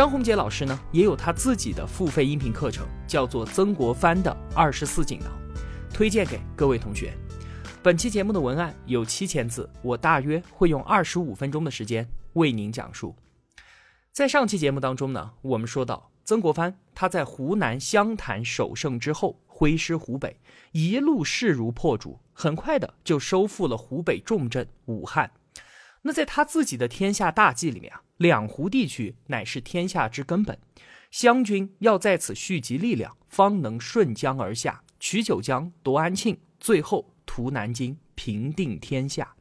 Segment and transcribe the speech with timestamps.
[0.00, 5.28] 张宏杰老师呢，也有他自己的付费音频课程，叫做《曾国藩的二十四锦囊》，
[5.94, 7.12] 推荐给各位同学。
[7.82, 13.14] 本期节目的文案有七千字，我大约会用二十五分钟的时间为您讲述。
[14.10, 20.40] 在上期节目当中呢，我们说到曾国藩他在湖南湘潭首胜之后，挥师湖北，
[20.72, 25.30] 一路势如破竹，很快的就收复了湖北重镇武汉。
[26.00, 30.58] 那在他自己的天下大计里面啊，两湖地区乃是天下之根本，
[31.10, 39.34] 湘军要在此蓄积力量，方能顺江而下，取九江，夺安庆，最后屠南京，平定天下。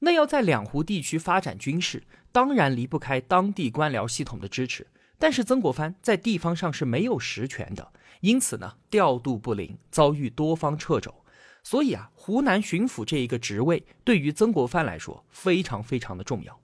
[0.00, 4.86] 那要在两湖地区发展军事，当然离不开当地官僚系统的支持。
[5.18, 11.24] 但是曾国藩在地方上是没有实权的，因此呢，调度不灵，遭遇多方掣肘。
[11.62, 16.60] 所以啊，湖南巡抚这一个职位对于曾国藩来说非常非常的重要。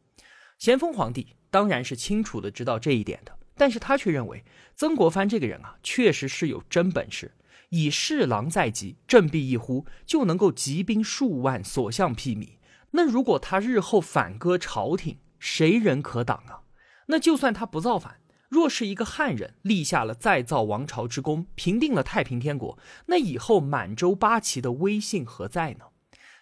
[0.60, 4.44] 咸丰皇帝当然是清楚的知道这一点的，但是他却认为
[4.76, 7.34] 曾国藩这个人啊，确实是有真本事，
[7.70, 12.58] 以侍郎在即，振臂一呼就能够集兵数万，所向披靡。
[12.90, 16.60] 那如果他日后反戈朝廷，谁人可挡啊？
[17.06, 18.20] 那就算他不造反。
[18.50, 25.86] 若是一个汉人立下了再造王朝之功，平定了太平天国，那以后满洲八旗的威信何在呢？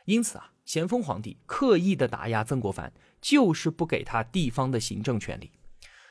[0.06, 5.50] 因此啊，咸丰皇帝刻意的打压曾国藩，就是不给他地方的行政权力。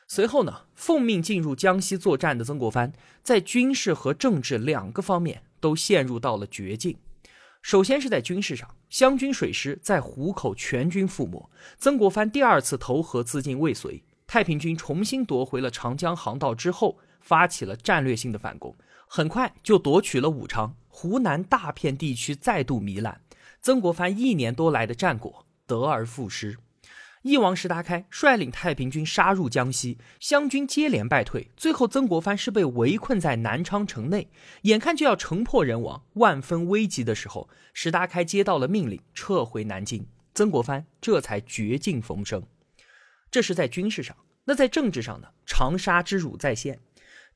[0.07, 2.91] 随后呢，奉命进入江西作战的曾国藩，
[3.21, 6.97] 在军事和政治两个方面都陷入到了绝境。
[7.61, 11.47] 首先是在军事上，湘军水师在湖口全军覆没，
[11.77, 14.03] 曾国藩第二次投河自尽未遂。
[14.25, 18.75] 太平军重新夺回了长江航道之后，发起了战略性的反攻，
[19.07, 20.75] 很快就夺取了武昌。
[20.87, 23.21] 湖南大片地区再度糜烂，
[23.61, 26.57] 曾国藩一年多来的战果得而复失。
[27.23, 34.29] 翼王石达开率领太平军杀入江西，湘军接连败退，最后曾国藩是被围困在南昌城内，
[34.61, 42.41] 眼看就要城破人亡，万分危急的时候，石达开接到了命令，撤回南京，曾国藩这才绝境逢生。
[43.29, 44.15] 这是在军事上，
[44.45, 45.27] 那在政治上呢？
[45.45, 46.79] 长沙之辱再现，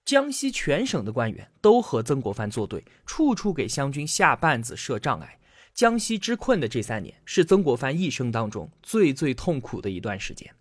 [0.05, 5.37] 江西全省的官员都和曾国藩作对，处处给湘军下绊子、设障碍。
[5.81, 10.53] 江西之困的这三年，是曾国藩一生当中最最痛苦的一段时间。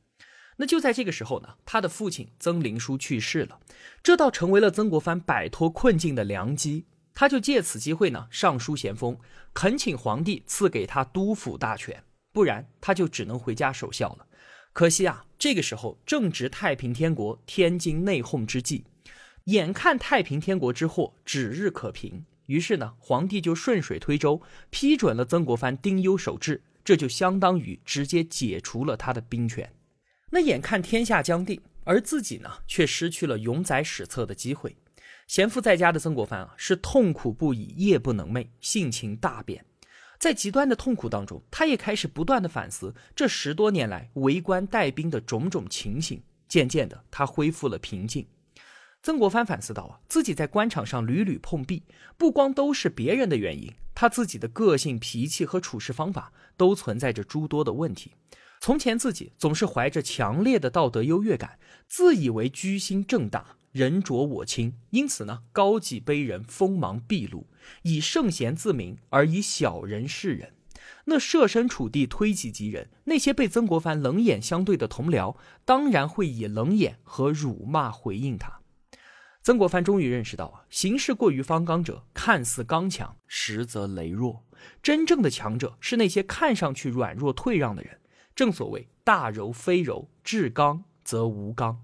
[0.57, 3.61] 那就在这个时候呢，他的父亲曾林书去世了，
[4.03, 6.87] 这倒成为了曾国藩摆脱困境的良机。
[7.13, 9.19] 他就借此机会呢，上书咸丰，
[9.53, 12.03] 恳请皇帝赐给他督抚大权，
[12.33, 14.27] 不然他就只能回家守孝了。
[14.73, 18.87] 可惜啊，这个时候正值太平天国天津内讧之际，
[19.45, 29.73] 眼看太平天国之祸指日可平，于是呢，皇帝就顺水推舟批准了曾国藩丁忧守制，这就相当于直接解除了他的兵权。
[30.31, 34.75] 那眼看天下将定，而自己呢，却失去了永载史册的机会。
[35.29, 39.65] 闲赋在家的曾国藩啊，是痛苦不已，夜不能寐，性情大变。
[40.19, 46.21] 在极端的痛苦当中，他也开始不断的反思这十多年来为官带兵的种种情形。
[46.49, 48.27] 渐渐的，他恢复了平静。
[49.03, 51.85] 曾国藩反思到啊，自己在官场上屡屡碰壁，
[52.19, 58.13] 不光都是别人的原因，他自己的个性、脾气和处事方法都存在着诸多的问题。
[58.61, 63.57] 从前自己总是怀着强烈的道德优越感，自以为居心正大。
[63.73, 67.47] 人浊我清，因此呢，高己卑人，锋芒毕露，
[67.83, 70.53] 以圣贤自明，而以小人示人。
[71.07, 78.60] 那设身处地，推己及人，那些被曾国藩冷眼相对的同僚，当然会以冷眼和辱骂回应他。
[79.43, 84.45] 曾国藩终于认识到啊，行事过于方刚者，看似刚强，实则羸弱。
[84.83, 87.99] 真正的强者是那些看上去软弱退让的人。
[88.35, 91.81] 正所谓大柔非柔，至刚则无刚。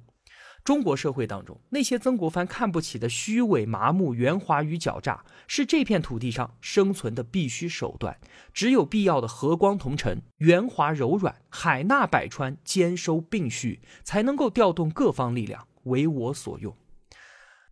[0.63, 8.19] 中国社会当中，那些曾国藩看不起的虚伪、麻木、圆滑与狡诈，是这片土地上生存的必须手段。
[8.53, 16.77] 只有必要的和光同尘、圆滑柔软、海纳百川、兼收并蓄，才能够调动各方力量为我所用。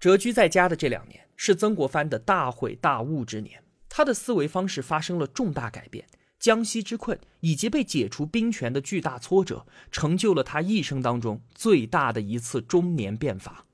[0.05, 6.07] 谪居在家的这两年，是曾国藩的大悔大悟之年，他的思维方式发生了重大改变。
[6.39, 13.65] 江西之困以及被解除兵权的巨大挫折，成就了他一生当中最大的一次中年变法。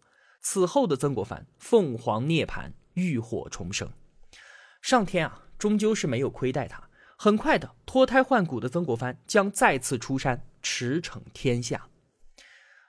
[0.40, 3.90] 此后的曾国藩凤凰涅槃，浴火重生。
[4.80, 6.80] 上天啊，终究是没有亏待他。
[7.16, 11.88] 很快的，脱胎换骨的曾国藩将再次出山，驰骋天下。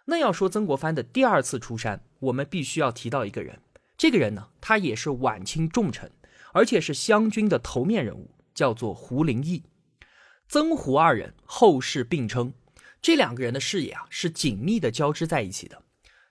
[0.06, 3.60] 那要说曾国藩的第二次出山，我们必须要提到一个人。
[3.98, 6.12] 这个人呢，他也是晚清重臣，
[6.54, 9.64] 而且是湘军的头面人物，叫做胡林翼。
[10.48, 12.54] 曾胡二人后世并称，
[13.02, 15.84] 这两个人的事业啊是紧密的交织在一起的。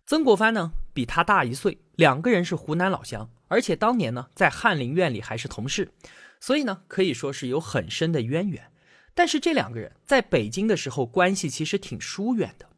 [0.04, 5.92] 曾国藩呢比他大一岁，两个人是湖南老乡，而且当年呢在翰林院里还是同事，
[6.40, 8.72] 所以呢可以说是有很深的渊源。
[9.14, 12.68] 但是这两个人在北京的时候关系其实挺疏远的。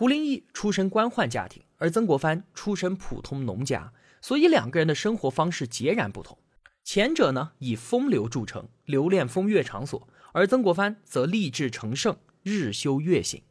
[0.00, 3.92] 胡林翼出身官宦家庭，而曾国藩出身普通农家。
[4.22, 6.38] 所以两个人的生活方式截然不同，
[6.82, 13.42] 前者呢以风流著称，留恋风月场所，而曾国藩则立志成圣，日修月行。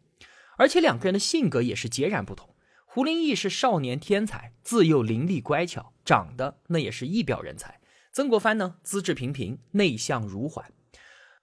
[0.57, 2.49] 而且两个人的性格也是截然不同。
[2.87, 7.79] 胡林翼是少年天才，自幼伶俐乖巧，长得那也是一表人才。
[8.11, 10.73] 曾国藩呢资质平平，内向如缓。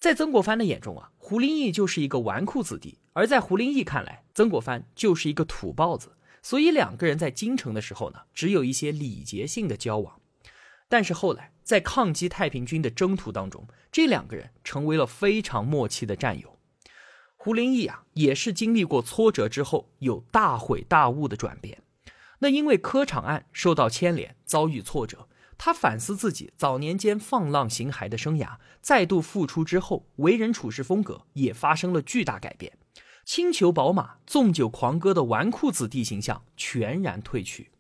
[0.01, 6.13] 在曾国藩的眼中啊，胡林翼就是一个纨绔子弟；而在胡林翼看来，曾国藩就是一个土包子。
[6.41, 10.21] 所以两个人在京城的时候呢，只有一些礼节性的交往。
[10.89, 16.61] 但是后来在抗击太平军的征途当中，这两个人成为了非常默契的战友。
[17.35, 21.83] 胡林翼啊，也是经历过挫折之后有大悔大悟的转变。
[22.39, 25.27] 那因为科场案受到牵连，遭遇挫折，
[25.59, 32.79] 他反思自己早年间放浪形骸的生涯，再度复出之后，为人处事风格也发生了巨大改变。
[33.25, 37.71] 轻裘宝马、纵酒狂歌的纨绔子弟形象全然褪去，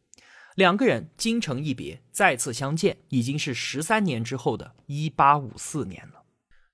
[0.56, 6.24] 两个人京城一别，再次相见已经是十三年之后的一八五四年了。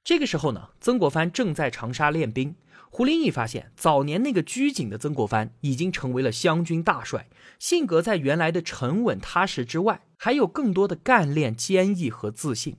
[0.03, 2.57] 这个时候呢，曾国藩正在长沙练兵。
[2.91, 7.29] 胡林翼发现，早年那个拘谨的曾国藩已经成为了湘军大帅，
[7.59, 12.77] 性格在原来的沉稳踏实之外，还有更多的干练、坚毅和自信。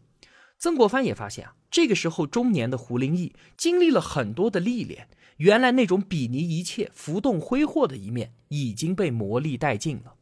[0.58, 5.10] 曾国藩也发现啊，这个时候中年的胡林翼经历了很多的历练。
[5.36, 10.14] 原来那种比拟一切、浮动挥霍的一面已经被磨砺殆尽了。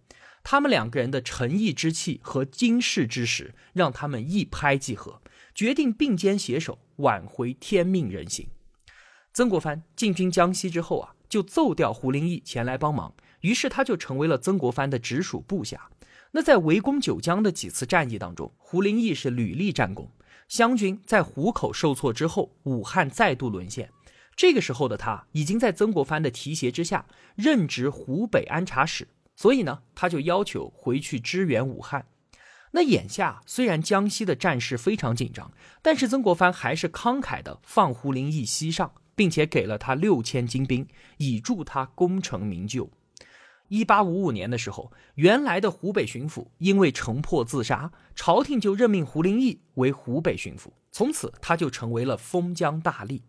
[0.42, 5.22] 他们两个人的诚意之气和经世之识，让他们一拍即合，
[5.54, 8.48] 决定并肩携手挽回天命人心。
[9.32, 15.92] 曾国藩进军江西之后啊，就奏调胡林翼前来帮忙，于是他就成为了曾国藩的直属部下。
[16.32, 20.10] 那在围攻九江的几次战役当中，胡林翼是屡立战功。
[20.48, 23.90] 湘军在湖口受挫之后，武汉再度沦陷。
[24.36, 27.06] 这个时候的他已经在曾国藩的提携之下
[27.36, 32.08] 任职湖北安察使，所以呢，他就要求回去支援武汉。
[32.72, 35.52] 那眼下虽然江西的战事非常紧张，
[35.82, 40.88] 但是曾国藩还是慷慨的放胡林翼西上，并且给了他六千精兵，
[41.18, 42.90] 以助他功成名就。
[43.72, 53.22] 一八五五年的时候，原来的湖北巡抚因为城破自杀，朝廷就任命胡林翼为湖北巡抚，从此他就成为了封疆大吏。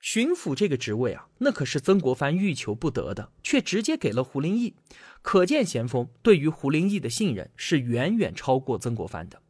[0.00, 4.76] 巡抚这个职位啊，那可是曾国藩欲求不得的，却直接给了胡林翼，
[5.20, 9.42] 可见咸丰对于胡林翼的信任是远远超过曾国藩的。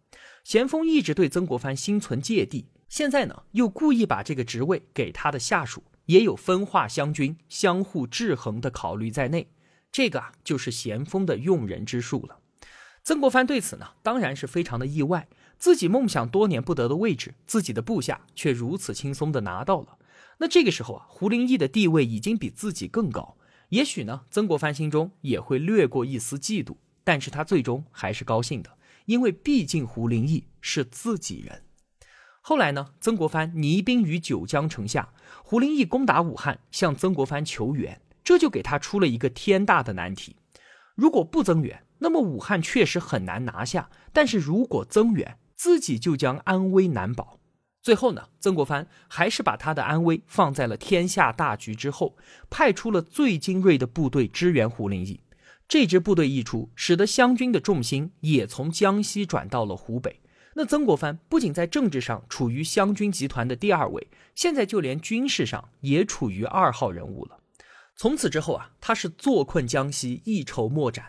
[0.45, 9.49] 咸丰一直对曾国藩心存芥蒂，现在呢又故意把这个职位给他的下属，也有分化湘军、相互制衡的考虑在内。
[9.97, 12.41] 这个啊，就是咸丰的用人之术了。
[13.03, 15.27] 曾国藩对此呢，当然是非常的意外，
[15.57, 19.97] 自己梦想多年不得的位置，自己的部下却如此轻松的拿到了。
[20.37, 23.39] 那这个时候啊，胡林翼的地位已经比自己更高，
[23.71, 28.77] 也许呢，曾国藩心中也会掠过一丝嫉妒，但是他最终还是高兴的，
[29.07, 31.63] 因为毕竟胡林翼是自己人。
[32.43, 40.35] 后来呢，曾国藩泥兵于九江城下，胡林翼攻打武汉，向曾国藩求援，这就给他出了一个天大的难题：
[40.97, 47.39] 如果不增援，那么武汉确实很难拿下；但是如果增援，自己就将安危难保。
[47.81, 52.17] 最后呢，曾国藩还是把他的安危放在了天下大局之后，
[52.51, 55.21] 派出了最精锐的部队支援胡林翼。
[55.69, 60.21] 这支部队一出，使得湘军的重心也从江西转到了湖北。
[60.55, 67.39] 那曾国藩不仅在政治上处于湘军集团的第二位，现在就连军事上也处于二号人物了。
[67.97, 71.07] 从此之后啊，他是坐困江西，一筹莫展。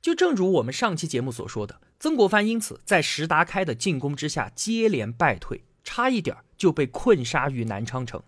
[0.00, 5.62] 就正如我们上期节目所说的，曾国藩因此在石达开的进攻之下接连败退。
[5.84, 8.22] 差一点就被困杀于南昌城，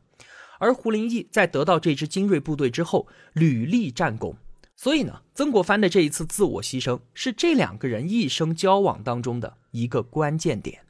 [0.58, 4.37] 而胡林翼在得到这支精锐部队之后屡立战功，
[4.75, 10.80] 所以呢，曾国藩的这一次自我牺牲是这两个人一生交往当中的一个关键点。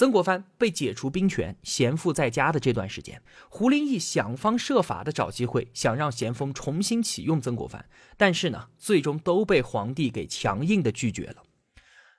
[0.00, 7.84] 曾国藩被解除兵权，咸赋在家的这段时间，胡林翼想方设法的找机会，想让咸丰重新启用曾国藩，
[8.16, 11.42] 但是呢，最终都被皇帝给强硬的拒绝了。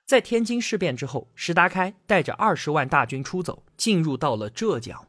[0.06, 5.08] 在天津事变之后，石达开带着二十万大军出走，进入到了浙江。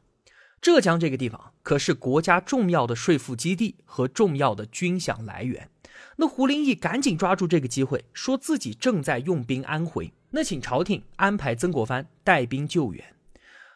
[0.60, 5.70] 浙江这个地方可是国家重要的税赋基地和重要的军饷来源。
[6.18, 13.16] 那胡林翼赶紧抓住这个机会，说自己正在用兵安徽，那请朝廷安排曾国藩带兵救援。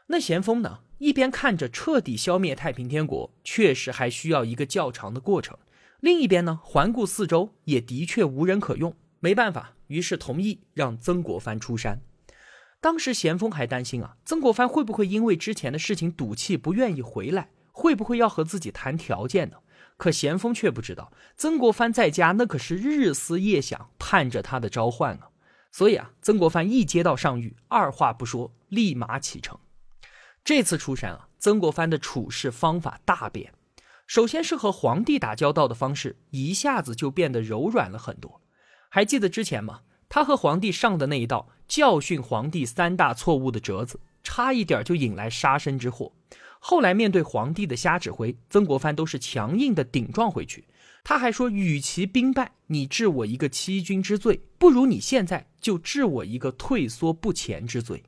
[0.08, 5.58] 那咸丰呢，一边看着彻底消灭太平天国确实还需要一个较长的过程，
[6.00, 12.02] 另一边呢，环顾四周也的确无人可用，没办法，于是同意让曾国藩出山。
[12.80, 19.58] 当时咸丰还担心啊，曾国藩会不会因为之前的事情赌气不愿意回来，会不会要和自己谈条件呢？
[19.98, 25.30] 可咸丰却不知道，曾国藩在家那可是日思夜想，盼着他的召唤啊。
[25.72, 29.60] 所以啊，曾国藩一接到上谕，二话不说，立马启程。
[30.44, 33.54] 这次出山啊，曾国藩的处事方法大变。
[34.06, 38.42] 首先是和皇帝打交道的方式，一下子就变得柔软了很多。
[38.90, 39.82] 还记得之前吗？
[40.10, 46.14] 他和皇帝上的那一道教训皇帝三大错误的折子，差一点就引来杀身之祸。
[46.60, 50.66] 后来面对皇帝的瞎指挥，曾国藩都是强硬的顶撞回去。
[51.04, 58.04] 他还说，与其兵败，你治我一个欺君之罪，不如你现在就治我一个退缩不前之罪。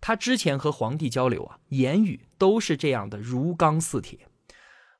[0.00, 4.20] 他之前和皇帝交流啊，言语都是这样的，如钢似铁。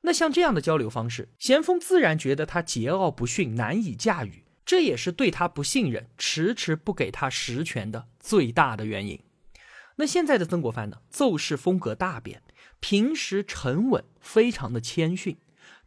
[0.01, 4.43] 那像这样的交流方式，咸丰自然觉得他桀骜不驯，难以驾驭。
[4.63, 9.19] 这也是对他不信任、迟迟不给他实权的最大的原因。
[9.95, 10.97] 那现在的曾国藩呢？
[11.09, 12.41] 奏事风格大变，
[12.81, 15.37] 平时沉稳，非常的谦逊。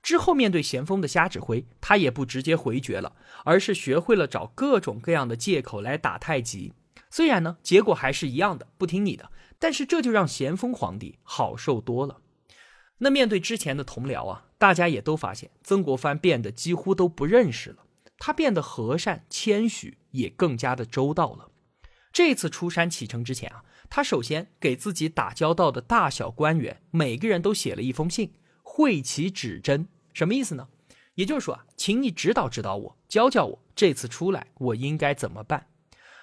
[0.02, 6.72] 之后面对咸丰的瞎指挥，他也不直接回绝了，而是学会了找各种各样的借口来打太极。
[7.10, 12.20] 虽然呢，结果还是一样的，不听你的，但是这就让咸丰皇帝好受多了。
[12.98, 17.78] 那面对之前的同僚啊，大家也都发现曾国藩变得几乎都不认识了。
[18.18, 21.50] 他变得和善谦虚，也更加的周到了。
[22.12, 23.64] 这次出山启程之前啊，
[23.96, 28.32] 他首先给自己打交道的大小官员，每个人都写了一封信，
[28.64, 29.86] 会其指针。
[30.12, 30.66] 什么意思呢？
[31.14, 35.68] 也就是说啊，请你指导指导我，教教我，这次出来我应该怎么办？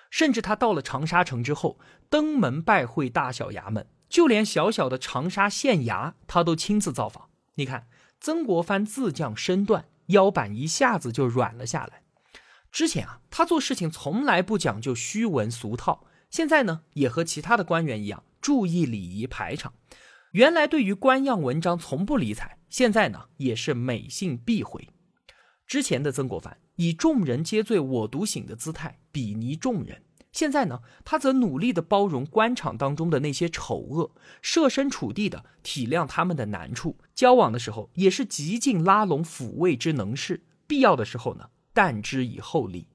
[0.09, 7.29] 甚至他到了长沙城之后，登门拜会大小衙门，就连小小的长沙县衙，他都亲自造访。
[7.55, 7.87] 你看，
[8.19, 9.85] 曾国藩自降身段。
[10.07, 12.03] 腰板一下子就软了下来。
[12.69, 19.73] 之前啊，他做事情从来不讲究虚文俗套，现在呢，也和其他的官员一样，注意礼仪排场。
[20.31, 24.87] 原来对于官样文章从不理睬，现在呢，也是每信必回。
[25.67, 36.97] 之前的曾国藩以众人皆醉我独醒的姿态鄙夷众人，现在呢，他则努力的包容官场当中的那些丑恶，设身处地的体谅他们的难处。
[37.13, 42.87] 交往的时候也是极尽拉拢抚慰之能事，必要的时候呢，淡之以厚利。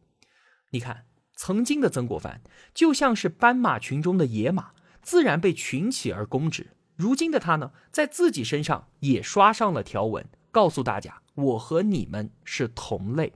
[0.71, 1.05] 你看，
[1.37, 2.40] 曾经的曾国藩
[2.75, 6.73] 就像是斑马群中的野马，自然被群起而攻之。
[6.97, 13.35] 如今的他呢，在自己身上也刷上了条纹，告诉大家：我和你们是同类。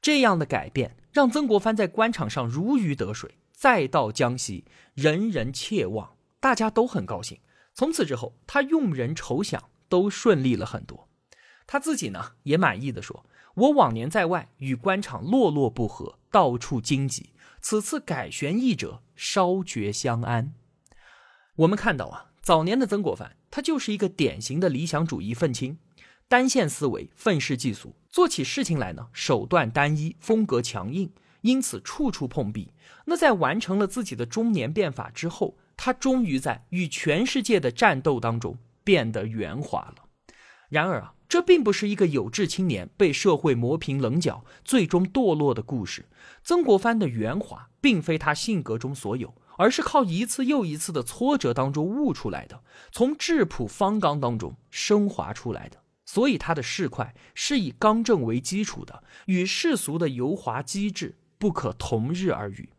[0.00, 7.40] 这样的改变让曾国藩在官场上如鱼得水，再到江西，人人切望，大家都很高兴。
[7.74, 9.58] 从此之后，他用人筹饷。
[9.92, 11.06] 都顺利了很多，
[11.66, 20.52] 他自己呢也满意的说：“我往年在外与官场落落不合，到处荆棘，此次改弦易辙，稍觉相安。”
[21.54, 25.78] 我们看到啊，早年的曾国藩，他就是一个典型的理想主义愤青，
[26.26, 31.12] 单线思维，愤世嫉俗，做起事情来呢手段单一，风格强硬，
[31.42, 32.72] 因此处处碰壁。
[33.04, 38.58] 那在完成了自己的中年变法之后，他终于在与全世界的战斗当中。
[38.84, 40.01] 变得圆滑了。
[40.72, 46.06] 然而啊，这并不是一个有志青年被社会磨平棱角，最终堕落的故事。
[46.42, 55.82] 曾国藩的圆滑，并非他性格中所有，而是靠一次又一次的挫折当中悟出来的，从质朴方刚当中升华出来的。
[56.06, 62.70] 所以他的市侩是以刚正为基础的，与世俗的油滑机智不可同日而语。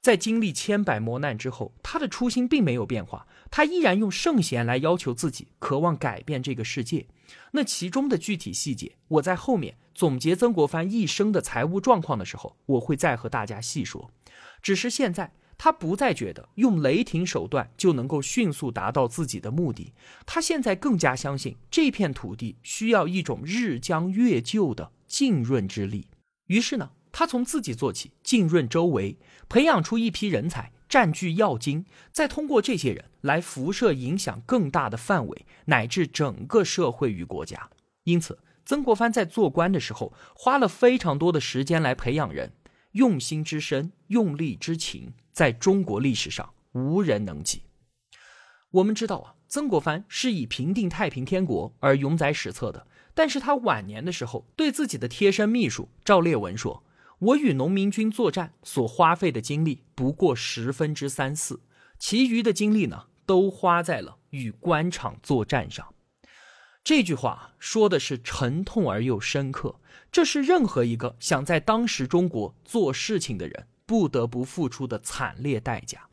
[0.00, 7.06] 在经历千百磨难之后，他的初心并没有变化，他依然用圣贤来要求自己，渴望改变这个世界。
[7.52, 14.10] 那其中的具体细节，我在后面总结曾国藩一生的财务状况的时候，我会再和大家细说。
[14.62, 19.92] 只是现在，他不再觉得用雷霆手段就能够迅速达到自己的目的，
[20.24, 26.06] 他现在更加相信这片土地需要一种日将月就的浸润之力。
[26.46, 26.90] 于是呢。
[27.12, 37.70] 他从自己做起，浸润周围，培养出一批人才，占据要津，再通过这些人来辐射影响更大的范围，乃至整个社会与国家。
[38.02, 42.52] 因此，曾国藩在做官的时候，花了非常多的时间来培养人，
[42.92, 47.62] 用心之深，用力之勤，在中国历史上无人能及。
[48.72, 52.88] 我们知道啊，曾国藩是以平定太平天国而永载史册的。
[53.14, 56.82] 但是他晚年的时候，对自己的贴身秘书赵烈文说
[57.20, 61.60] ：“我与农民军作战所花费的精力不过十分之三四，
[61.98, 65.94] 其余的精力呢，都花在了与官场作战上。”
[66.82, 69.78] 这句话说的是沉痛而又深刻，
[70.10, 76.08] 这是任何一个想在当时中国做事情的人不得不付出的惨烈代价。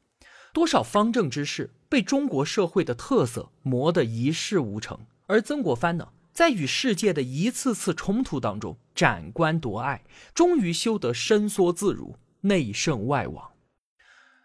[0.51, 6.09] 多少方正之士被中国社会的特色磨得一事无成，而曾国藩呢？
[6.33, 13.51] 在与世界的一次次冲突当中，斩官夺爱，终于修得伸缩自如，内圣外王。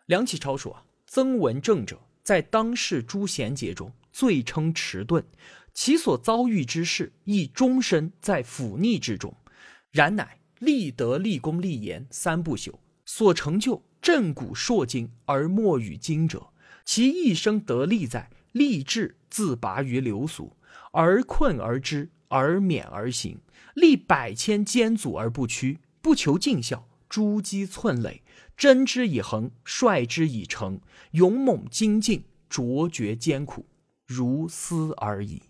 [0.04, 5.24] 梁启超说：“，曾文正者，在当世诸贤杰中，最称迟钝，
[5.72, 9.34] 其所遭遇之事，亦终身在腐逆之中。
[9.90, 12.74] 然乃立德、立功、立言三不朽，
[13.06, 16.48] 所成就震古烁今而莫与今者，
[16.84, 20.54] 其一生得利在立志自拔于流俗。”
[20.94, 23.40] 而困而知，而勉而行，
[23.74, 28.22] 立百千坚阻而不屈，不求尽孝，诛鸡寸累，
[28.56, 30.80] 真之以恒，率之以诚，
[31.12, 33.66] 勇猛精进，卓绝艰苦，
[34.06, 35.42] 如斯而已。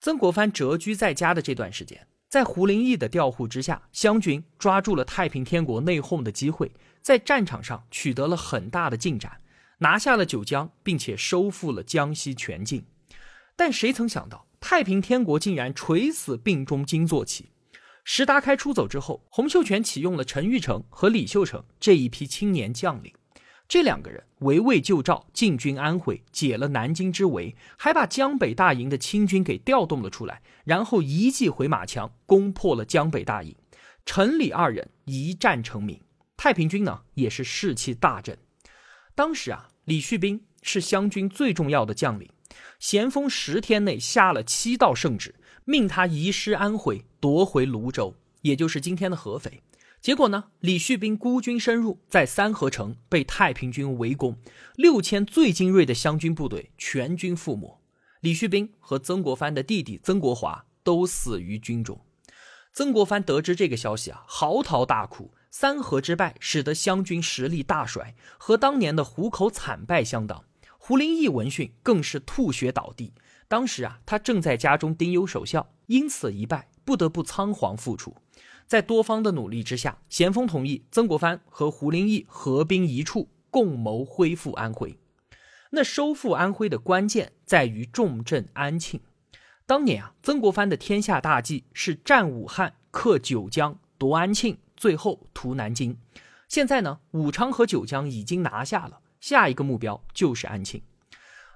[0.00, 9.40] 曾国藩谪居在家的这段时间，在胡林翼的调护之下，湘军抓住了太平天国内讧的机会，在战场上取得了很大的进展，
[9.78, 12.84] 拿下了九江，并且收复了江西全境。
[13.56, 17.50] 但谁曾想到，太平天国竟然垂死病中惊坐起。
[18.04, 23.12] 石达开出走之后，洪秀全启用了陈玉成和李秀成这一批青年将领。
[23.68, 33.54] 这两个人围魏救赵，进军安徽，解了南京之围，还把江北大营的清军给调动了出来，然后一骑回马枪，攻破了江北大营。
[34.06, 36.00] 陈李二人一战成名，
[36.38, 38.38] 太平军呢也是士气大振。
[39.14, 42.26] 当时啊，李旭斌是湘军最重要的将领。
[42.78, 49.60] 咸丰十天内下了七道圣旨，命他移师安徽，夺回泸州，也就是今天的合肥。
[50.00, 54.38] 结果呢，李旭斌孤军深入，在三河城被太平军围攻，
[54.76, 57.80] 六千最精锐的湘军部队全军覆没。
[58.20, 62.00] 李旭斌和曾国藩的弟弟曾国华都死于军中。
[62.72, 65.32] 曾国藩得知这个消息啊，嚎啕大哭。
[65.50, 70.44] 三河之败使得湘军实力大衰，和当年的湖口惨败相当。
[70.88, 73.12] 胡林翼闻讯更是吐血倒地。
[73.46, 78.16] 当时啊，他正在家中丁忧守孝，因此一败，不得不仓皇复出。
[78.66, 84.98] 在多方的努力之下，咸丰同意曾国藩和胡林翼合兵一处，共谋恢复安徽。
[85.72, 88.98] 那收复安徽的关键在于重镇安庆。
[89.66, 95.98] 当年啊，曾国藩的天下大计是战武汉、克九江、夺安庆，最后屠南京。
[96.48, 99.00] 现在呢，武昌和九江已经拿下了。
[99.20, 100.82] 下一个目标就是安庆。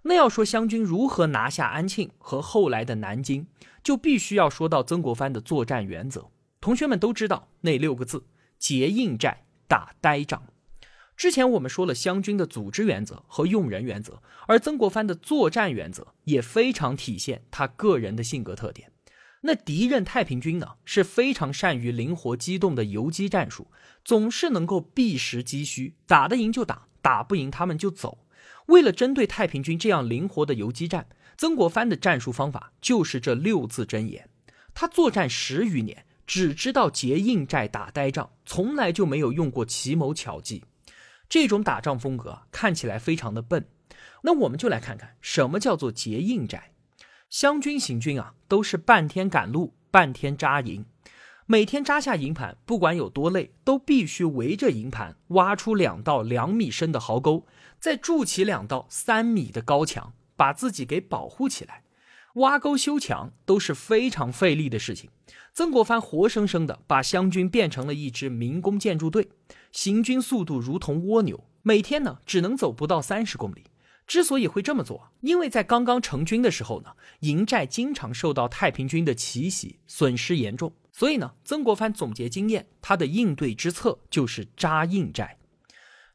[0.05, 3.47] 那要说湘军如何拿下安庆和后来的南京，
[3.85, 6.31] 就必须要说到曾国藩的作战原则。
[6.61, 8.25] 同学们都知道那六个字：
[8.59, 10.43] 结硬寨，打呆仗。
[11.17, 18.91] 之前我们说了湘军的组织原则和用人原则，而曾国藩的作战原则也非常体现他个人的性格特点。
[19.43, 23.69] 那敌人太平军呢，是非常善于灵活机动的游击战术，
[24.05, 26.89] 总是能够避实击虚，打得赢就打。
[27.03, 28.25] 打不赢他们就走。
[28.67, 34.31] 为了针对太平军这样灵活的游击战，曾国藩的战术方法就是这六字真言。
[34.73, 40.65] 他作战十余年，只知道结硬寨、打呆仗，从来就没有用过奇谋巧计。
[41.29, 43.67] 这种打仗风格看起来非常的笨。
[44.23, 46.71] 那我们就来看看什么叫做结硬寨。
[47.29, 50.85] 湘军行军啊，都是半天赶路，半天扎营。
[51.47, 57.47] 每天扎下营盘，不管有多累，都必须围着营盘挖出两道两米深的壕沟，
[57.81, 61.83] 再筑起两道三米的高墙，把自己给保护起来。
[62.37, 65.11] 挖沟修墙都是非常费力的事情。
[65.53, 69.29] 曾国藩活生生的把湘军变成了一支民工建筑队，
[69.71, 73.65] 行军速度如同蜗牛，每天呢只能走不到三十公里。
[74.13, 80.71] 之所以会这么做，因为在刚刚成军的时候呢，营寨经常受到太平军的奇袭，损失严重。
[80.93, 85.39] 所以呢，曾国藩总结经验，他的应对之策就是扎硬寨。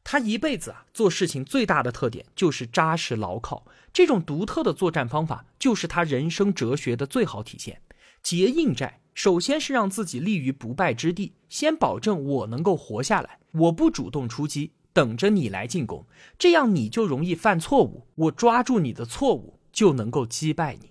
[0.04, 7.82] 他一辈子啊做事情最大的特点就是扎实牢靠，这种独特的作战方法就是他人生哲学的最好体现。
[8.22, 14.70] 结硬寨，首先是让自己立于不败之地，先保证我能够活下来，我不主动出击。
[14.98, 16.06] 等着你来进攻，
[16.40, 20.90] 这样你就容易犯错误，我抓住你的错误就能够击败你。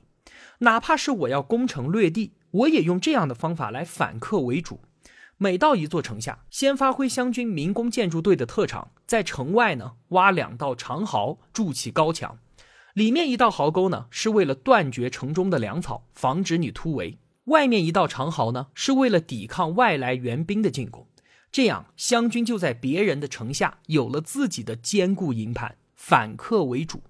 [0.60, 4.80] 哪怕是我要攻城略地，我也用这样的方法来反客为主。
[5.36, 12.40] 每到一座城下，先发挥湘军民工建筑队的特长，在城外呢挖两道长壕，筑起高墙。
[12.94, 17.18] 里面一道壕沟呢，是为了断绝城中的粮草，防止你突围；
[17.48, 21.06] 外面一道长壕呢，是为了抵抗外来援兵的进攻。
[21.58, 27.02] 这样，湘军就在别人的城下有了自己的坚固营盘，反客为主。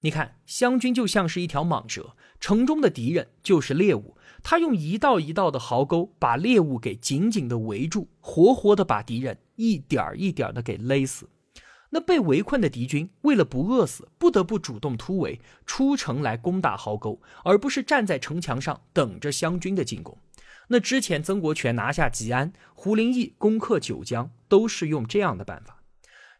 [0.00, 4.16] 你看，湘军就像是一条蟒蛇，城中的敌人就是猎物。
[4.42, 11.28] 他用一道一道的壕沟把猎物给紧紧的围住，活活的把敌人一点一点的给勒死。
[11.90, 20.16] 那被围困的敌军为了不饿死，不得不主动突围出城来攻打壕沟，而不是站在城墙上等着湘军的进攻。
[20.68, 25.82] 那之前曾国荃拿下吉安，胡林翼攻克九江，都是用这样的办法。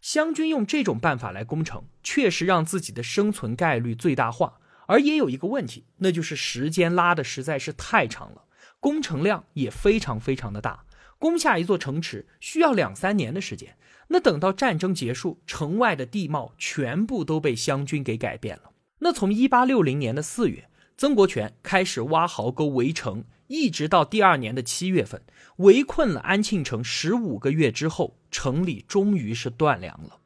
[0.01, 4.59] 湘军用这种办法来攻城，确实让自己的生存概率最大化。
[4.87, 8.45] 而也有一个问题，那就是时间拉的实在是太长了，
[8.79, 10.85] 工程量也非常非常的大。
[11.19, 13.77] 攻下一座城池需要两三年的时间，
[14.09, 18.71] 那等到战争结束，城外的地貌全部都被湘军给改变了。
[18.99, 25.23] 那从一八六零年的四月，曾国荃开始挖壕沟围城，一直到第二年的七月份，
[25.57, 30.19] 围困了安庆城十五个月之后，城里终于是断粮了。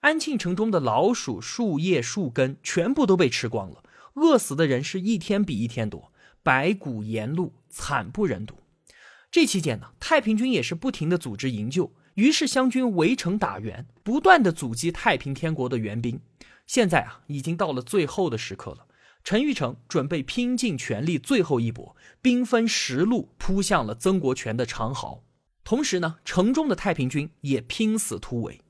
[0.00, 3.82] 安庆城中的老鼠、树叶、树根全部都被吃光了。
[4.14, 8.56] 饿死的人是一天比一天多，白骨沿路，惨不忍睹。
[9.30, 16.20] 这期间呢，太平军也是不停的组织营救，于是湘军围城打援，不断的阻击太平天国的援兵。
[16.66, 18.86] 现在啊，已经到了最后的时刻了。
[19.22, 25.22] 陈玉成准备拼尽全力，最后一搏，兵分十路扑向了曾国荃的长壕。
[25.62, 28.60] 同时呢，城中的太平军也拼死突围。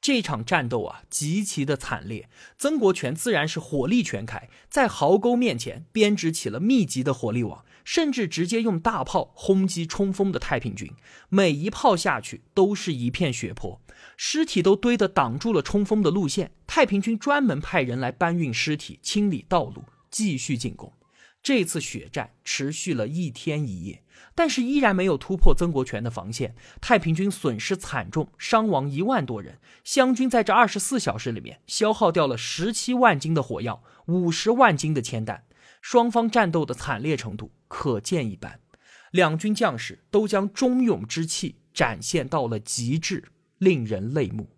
[0.00, 2.28] 这场战斗啊，极其的惨烈。
[2.56, 10.92] 曾国荃自然是火力全开，在壕沟面前编织起了密集的火力网，甚至直接用大炮轰击冲锋的太平军。
[11.28, 13.80] 每一炮下去都是一片血泊，
[14.16, 16.52] 尸体都堆得挡住了冲锋的路线。
[16.66, 19.84] 太平军专门派人来搬运尸体、清理道路，
[20.16, 20.94] 继续进攻。
[21.42, 24.02] 这次血战持续了一天一夜，
[24.34, 26.54] 但是依然没有突破曾国荃的防线。
[26.80, 29.58] 太平军损失惨重，伤亡一万多人。
[29.84, 35.44] 湘军在这二十四小时里面消耗掉了十七万斤的火药，五十万斤的铅弹。
[35.82, 38.58] 双方战斗的惨烈程度可见一斑，
[39.10, 43.22] 两军将士都将忠勇之气展现到了极致，
[43.58, 44.48] 令人泪目。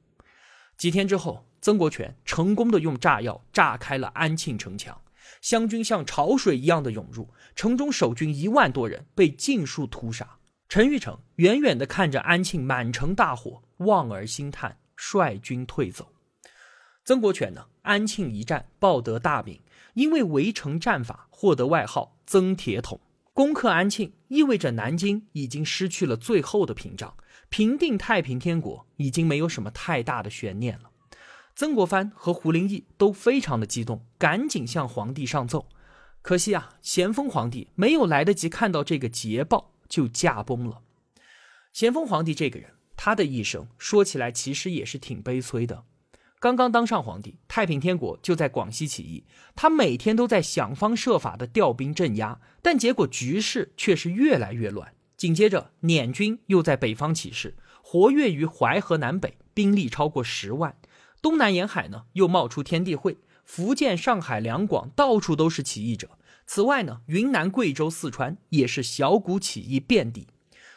[0.76, 4.96] 几天之后，曾国荃成功的用炸药炸开了安庆城墙。
[5.40, 10.38] 湘军像潮水一样的涌入城中，守军一万多人被尽数屠杀。
[10.68, 16.12] 陈玉成远远地看着安庆满城大火，望而兴叹，率军退走。
[17.04, 17.66] 曾国荃呢？
[17.82, 19.62] 安庆一战报得大名，
[19.94, 23.00] 因为围城战法获得外号“曾铁桶”。
[23.32, 27.16] 攻克安庆意味着南京已经失去了最后的屏障，
[27.48, 30.87] 平定太平天国已经没有什么太大的悬念了。
[31.58, 35.66] 曾国藩和胡林翼都非常的激动，赶紧向皇帝上奏。
[36.22, 40.82] 可惜啊，咸丰皇帝没有来得及看到这个捷报，就驾崩了。
[41.72, 45.82] 咸丰皇帝这个人，他的一生说起来其实也是挺悲催的。
[46.38, 49.24] 刚刚当上皇帝，太平天国就在广西起义，
[49.56, 54.94] 他每天都在想方设法的调兵镇压，但结果局势却是越来越乱。
[55.16, 60.76] 紧接着，捻军又在北方起事，活跃于淮河南北，兵力超过十万。
[61.20, 66.10] 东南沿海呢，又冒出天地会，福建、上海、两广到处都是起义者。
[66.46, 70.28] 此外呢，云南、贵州、四川也是小股起义遍地。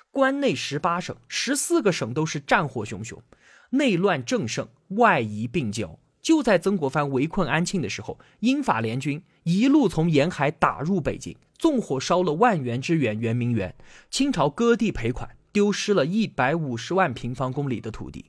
[0.09, 3.21] 关内十八省，十四个省都是战火熊熊，
[3.69, 5.97] 内乱正盛，外夷并交。
[6.21, 13.73] 就在曾国藩围困安庆的时候，英法联军一路从沿海打入北京，纵火烧了万元之园圆明园。
[14.09, 18.25] 清朝割地赔款，丢失了一百五十万平方公里的土地。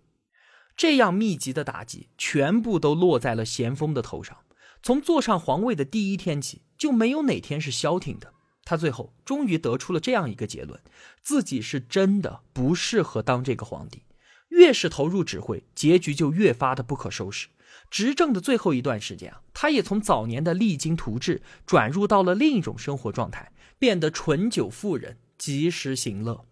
[0.77, 4.37] 这样密集的打击，全部都落在了咸丰的头上。
[4.83, 8.33] 从坐上皇位的第一天起，就没有哪天是消停的。
[8.65, 10.81] 他最后终于得出了这样一个结论：
[11.23, 14.03] 自己是真的不适合当这个皇帝。
[14.49, 17.49] 越是投入指挥，结局就越发的不可收拾。
[17.91, 26.45] 执政的最后一段时间啊，他也从早年的励精图治，转入到了另一种生活状态，变得醇酒妇人，及时行乐。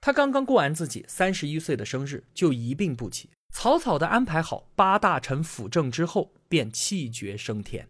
[0.00, 3.30] 他刚刚过完自己三十一岁的生日，就一病不起。
[3.54, 7.88] 草草的安排好八大臣辅政之后，便气绝升天。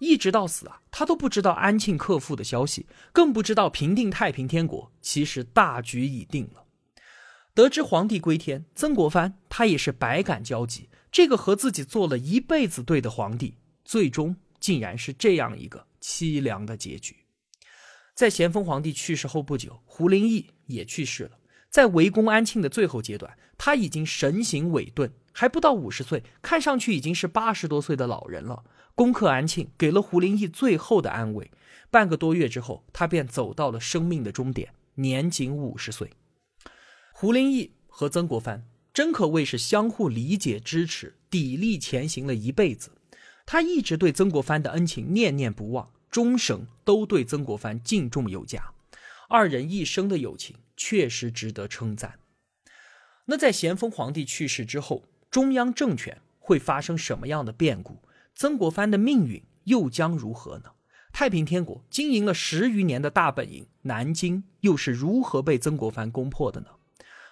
[0.00, 6.64] 一直到死啊，他都不知道安庆克复的消息，更不知道平定太平天国其实大局已定了。
[7.54, 10.88] 得知皇帝归天，曾国藩他也是百感交集。
[11.12, 17.16] 这个和自己做了一辈子对的皇帝，最终竟然是这样一个凄凉的结局。
[18.16, 21.37] 在咸丰皇帝去世后不久，胡林翼也去世了。
[21.70, 28.64] 在围攻安庆的最后阶段，他已经神形萎顿，还不到五十岁，看上去已经是八十多岁的老人了。
[28.94, 31.50] 攻克安庆，给了胡林翼最后的安慰。
[31.90, 36.10] 半个多月之后，他便走到了生命的终点，年仅五十岁。
[37.12, 42.90] 胡林翼和曾国藩真可谓是相互理解、支持、砥砺前行了一辈子。
[43.46, 45.90] 他一直对曾国藩的恩情念念不忘。
[46.10, 48.72] 终生都对曾国藩敬重有加，
[49.28, 52.18] 二人一生的友情确实值得称赞。
[53.26, 58.02] 那在咸丰皇帝去世之后，中央政权会发生什么样的变故？
[58.34, 60.70] 曾国藩的命运又将如何呢？
[61.12, 66.68] 太平天国经营了十余年的大本营南京，又是如何被曾国藩攻破的呢？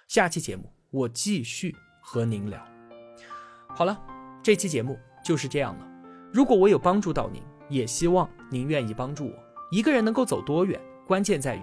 [0.06, 2.62] 下期节目我继续和您聊。
[3.68, 3.98] 好了，
[4.42, 5.88] 这期节目就是这样了。
[6.30, 9.32] 如果我有帮助到您，也希望您愿意帮助我。
[9.70, 11.62] 一个人能够走多远，关键在于